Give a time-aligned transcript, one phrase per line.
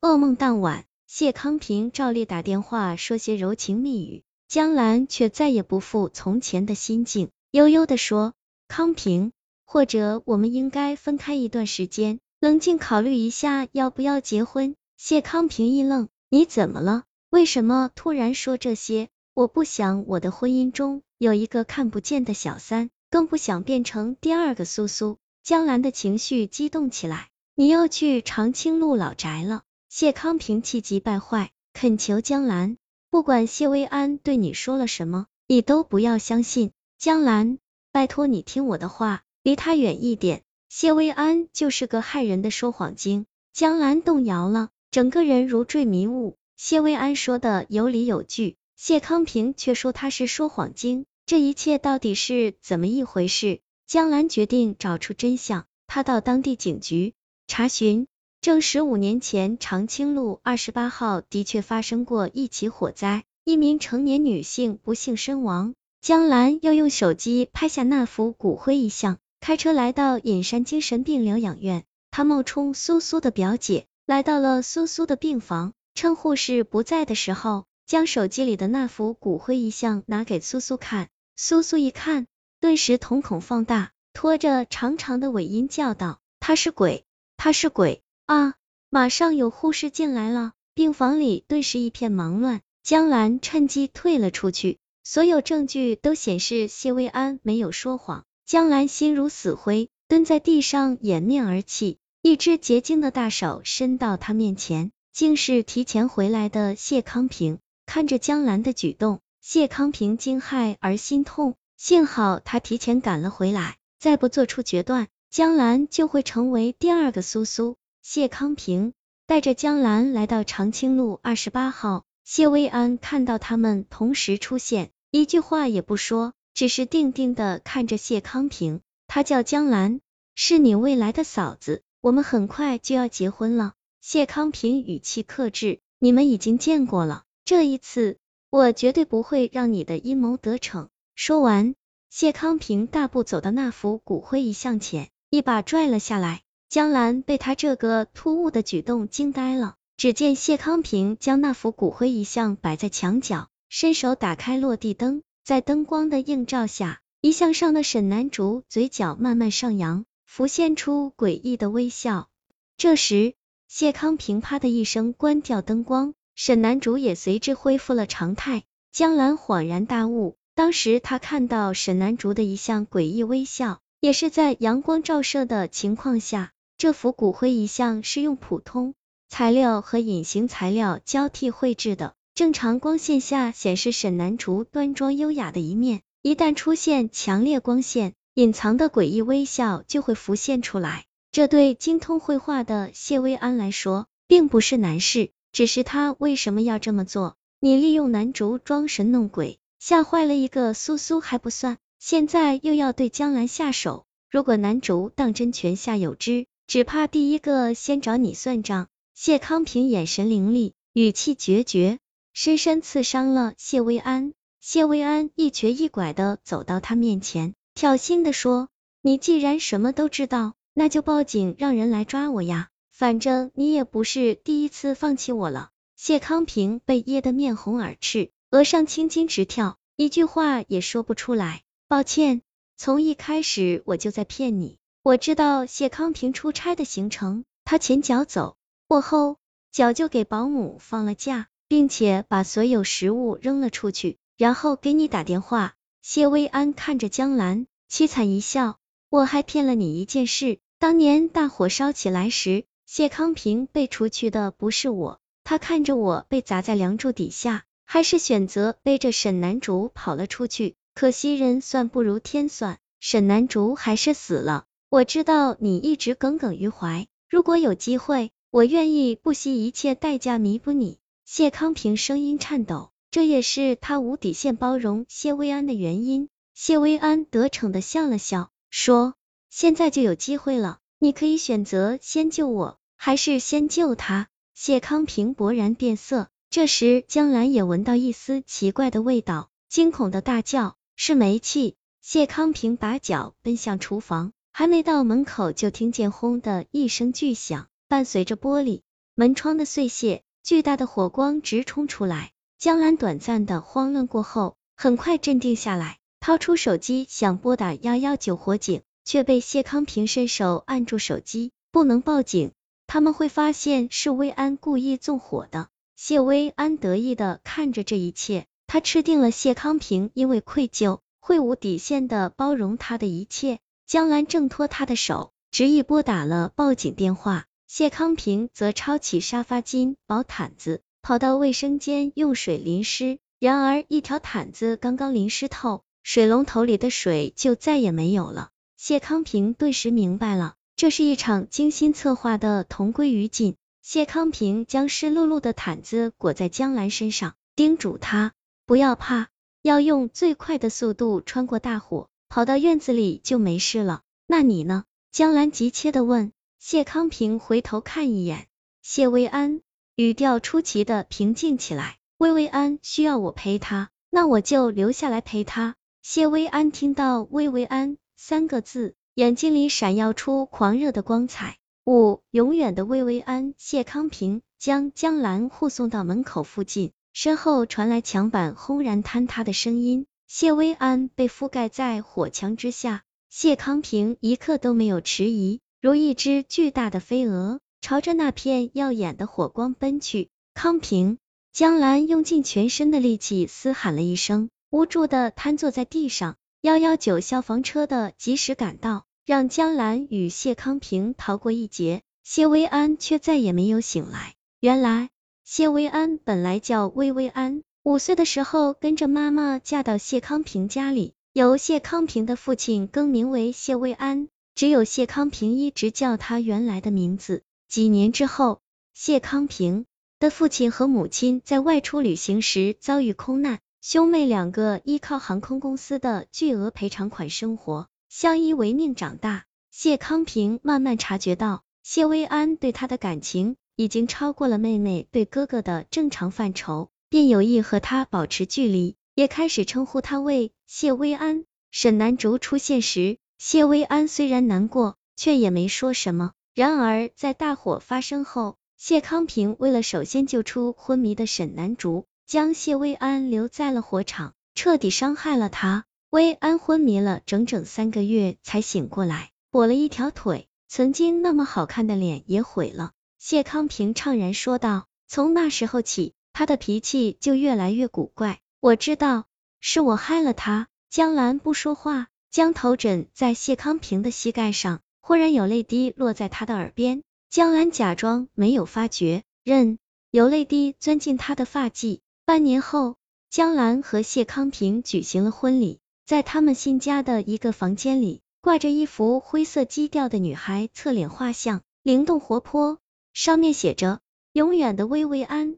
[0.00, 8.34] 噩梦当晚，谢康平照例打电话说些柔情蜜语，江兰却再也不复从前的心境，悠悠的说
[8.68, 9.32] ：“康平，
[9.64, 17.04] 或者我们应该分开一段时间，冷静考虑一下要不要结婚。”谢康平一愣：“你怎么了？
[17.30, 19.08] 为什么突然说这些？
[19.34, 27.28] 我不想我的婚姻中有一个看不见的小三，更不想变成第二个苏苏。”江兰的情绪激动起来。
[27.58, 29.62] 你要去长青路老宅了，
[29.98, 32.76] 谢康平气急败坏，恳求江兰，
[33.08, 36.72] 不管谢薇安对你说了什么，你都不要相信。
[36.98, 37.56] 江兰，
[37.92, 40.42] 拜托你听我的话，离他远一点。
[40.68, 43.24] 谢薇安就是个害人的说谎精。
[43.54, 46.36] 江兰动摇了，整个人如坠迷雾。
[46.58, 53.60] 谢薇安说的有理有据，谢康平却说他是说谎精，这一切到底是怎么一回事？
[53.86, 57.14] 江兰决定找出真相，他到当地警局。
[57.46, 58.08] 查询
[58.46, 65.74] 证实，五年前长青路二十八号的确发生过一起火灾，一名成年女性不幸身亡。
[66.00, 71.82] 江兰要用手机拍下那幅骨灰遗像，开车来到隐山精神病疗养院。
[72.12, 81.08] 他冒充苏苏的表姐，来到了苏苏的病房，趁护士不在的时候，将手机里的那幅骨灰遗像拿给苏苏看。
[81.34, 82.28] 苏苏一看，
[82.60, 87.02] 顿时瞳孔放大，拖着长长的尾音叫道：“他是鬼！”
[87.38, 88.54] 他是鬼啊！
[88.90, 92.60] 马上有护士进来了，病房里顿时一片忙乱。
[92.82, 98.24] 江兰趁机退了出去，所有证据都显示谢薇安没有说谎。
[98.44, 101.98] 江兰心如死灰，蹲在地上掩面而泣。
[102.22, 107.58] 一只洁净的大手伸到他面前，竟是提前回来的谢康平。
[107.86, 111.54] 看着江兰的举动，谢康平惊骇而心痛。
[111.76, 115.08] 幸好他提前赶了回来，再不做出决断。
[115.30, 117.76] 江兰就会成为第二个苏苏。
[118.08, 118.92] 谢康平
[119.26, 128.80] 带着江兰来到长青路二十八号，谢薇安看到他们同时出现，一句话也不说，只是定定的看着谢康平。
[129.08, 130.00] 他叫江兰，
[130.36, 133.74] 是你未来的嫂子，我们很快就要结婚了。
[134.00, 138.18] 谢康平语气克制，你们已经见过了，这一次
[138.50, 140.90] 我绝对不会让你的阴谋得逞。
[141.16, 141.74] 说完，
[142.08, 145.10] 谢康平大步走到那幅骨灰遗像前。
[145.28, 149.76] 一把拽了下来，江兰被他这个突兀的举动惊呆了。
[149.96, 162.28] 只见谢康平将那幅骨灰遗像摆在墙角，伸手打开落地灯，在灯光的映照下，遗像上的沈南竹嘴角慢慢上扬，浮现出诡异的微笑。
[162.76, 163.34] 这时，
[163.68, 168.64] 谢康平啪的一声关掉灯光，沈南竹也随之恢复了常态。
[168.92, 173.78] 江兰恍然大悟，当时他看到沈南竹的一项诡异微笑。
[173.98, 178.94] 也是在阳光照射的情况下，这幅骨灰遗像是用普通
[179.30, 182.14] 材料和隐形材料交替绘制的。
[182.34, 191.06] 正常光线下显示沈南竹端庄优雅的一面，一旦出现强烈光线，隐藏的诡异微笑就会浮现出来。
[191.32, 197.36] 这对精通绘画的谢薇安来说，并不是难事，只是他为什么要这么做？
[197.58, 201.78] 你利用南竹装神弄鬼，吓坏了一个苏苏还不算。
[201.98, 208.88] 现在又要对江兰下手，如果南竹当真泉下有知，只怕第一个先找你算账。
[209.14, 212.00] 谢康平眼神凌厉，语气决绝，
[212.32, 214.32] 深深刺伤了谢薇安。
[214.60, 218.68] 谢薇安一瘸一拐的走到他面前，挑衅的说
[219.00, 222.68] ：“你既然什么都知道，那就报警，让人来抓我呀！
[222.90, 231.62] 反正你也不是第一次放弃我了。”谢康平被噎得面红耳赤，额上青筋直跳，一句话也说不出来。
[231.88, 232.42] 抱歉，
[232.76, 234.78] 从一开始我就在骗你。
[235.06, 238.56] 我知道谢康平出差的行程，他前脚走，
[238.88, 239.36] 我后
[239.70, 245.74] 脚就给保姆放了假，并且把所有食物扔了出去，然后给你打电话。
[246.02, 248.78] 谢薇安看着江兰，凄惨一笑。
[249.08, 260.74] 我还骗了你一件事，当年大火烧起来时，谢康平被除去的不是我，他看着我被砸在梁柱底下，还是选择背着沈南竹跑了出去。
[260.96, 264.64] 可惜人算不如天算，沈南竹还是死了。
[264.88, 270.98] 我知道你一直耿耿于怀，如果有机会，我愿意不惜一切代价弥补你。
[271.24, 276.28] 谢康平声音颤抖，这也是他无底线包容谢薇安的原因。
[276.54, 279.14] 谢薇安得逞的笑了笑，说
[279.50, 286.28] ：“现在就有机会了，你可以选择先救我，还是先救他。”谢康平勃然变色。
[286.48, 290.76] 这时江兰也闻到一丝奇怪的味道，惊恐的大叫。
[290.94, 291.74] 是煤气。
[292.00, 298.80] 谢康平把脚奔向厨房，还没到门口，就听见轰的一声巨响，伴随着玻璃
[299.14, 302.32] 门窗的碎屑，巨大的火光直冲出来。
[302.56, 312.52] 江兰短暂的慌乱过后，很快镇定下来，掏出手机想拨打幺幺九火警，却被谢康平伸手按住手机，不能报警，
[312.86, 315.68] 他们会发现是薇安故意纵火的。
[315.96, 323.58] 谢薇安得意的看着这一切，他吃定了谢康平因为愧疚会无底线的包容他的一切。
[323.86, 327.44] 江兰挣脱他的手，执意拨打了报警电话。
[327.68, 333.20] 谢康平则抄起沙发巾、薄毯子，跑到卫生间用水淋湿。
[333.38, 338.48] 然而，一条毯子刚刚淋湿透，水龙头里的水就再也没有了。
[338.76, 343.54] 谢康平顿时明白了，这是一场精心策划的同归于尽。
[343.82, 348.32] 谢康平将湿漉漉的毯子裹在江兰身上，叮嘱她
[348.66, 349.28] 不要怕，
[349.62, 354.02] 要用最快的速度穿过大火，跑到院子里就没事了。
[354.26, 354.84] 那你呢？
[355.12, 356.32] 江兰急切的问。
[356.58, 358.48] 谢康平回头看一眼
[358.82, 359.60] 谢薇安，
[359.94, 361.98] 语调出奇的平静起来。
[362.18, 365.76] 薇薇安需要我陪她，那我就留下来陪她。
[366.02, 371.58] 谢薇安听到薇薇安三个字，眼睛里闪耀出狂热的光彩。
[371.84, 380.06] 五永远的薇薇安，谢康平将江兰护送到门口附近，身后传来墙板轰然坍塌的声音。
[380.28, 390.28] 谢薇安被覆盖在火墙之下，谢康平一刻都没有迟疑，如一只巨大的飞蛾，朝着那片耀眼的火光奔去。
[390.52, 391.18] 康平，
[391.52, 396.36] 江兰用尽全身的力气嘶喊了一声，无助的瘫坐在地上。
[396.60, 399.04] 幺幺九消防车的及时赶到。
[399.24, 404.36] 让江兰与谢康平逃过一劫，谢薇安却再也没有醒来。
[404.60, 405.10] 原来，
[405.42, 417.44] 谢薇安本来叫薇薇安，五岁的时候跟着妈妈嫁到谢康平家里，由谢康平的父亲更名为谢薇安，只有谢康平一直叫他原来的名字。
[417.68, 418.60] 几年之后，
[418.92, 419.86] 谢康平
[420.18, 427.86] 的父亲和母亲在外出旅行时遭遇空难，兄妹两个依靠航空公司的巨额赔偿款生活。
[428.08, 441.44] 相依为命长大，谢康平慢慢察觉到谢薇安对他的感情已经超过了妹妹对哥哥的正常范畴，便有意和他保持距离，也开始称呼他为谢薇安。
[441.70, 446.32] 沈南竹出现时，谢薇安虽然难过，却也没说什么。
[446.54, 455.84] 然而在大火发生后，谢康平为了首先救出昏迷的沈南竹，将谢薇安留在了火场，彻底伤害了他。
[456.08, 462.92] 薇安昏迷了整整三个月才醒过来，跛了一条腿，曾经那么好看的脸也毁了。
[463.18, 468.40] 谢康平怅然说道：“从那时候起，他的脾气就越来越古怪。
[468.60, 469.24] 我知道
[469.58, 477.02] 是我害了他。”江兰不说话，将头枕在谢康平的膝盖上，忽然有泪滴落在他的耳边。
[477.30, 479.78] 江兰假装没有发觉，任
[480.10, 482.00] 有泪滴钻进他的发髻。
[482.26, 482.96] 半年后，
[483.30, 485.80] 江兰和谢康平举行了婚礼。
[486.04, 492.78] 在他们新家的一个房间里，挂着一幅灰色基调的女孩侧脸画像，灵动活泼，
[493.14, 494.00] 上面写着
[494.34, 495.56] “永远的薇薇安”。